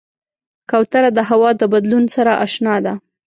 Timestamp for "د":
1.17-1.19, 1.59-1.63